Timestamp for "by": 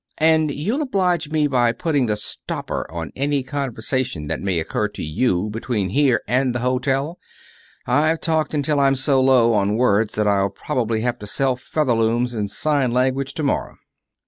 1.45-1.71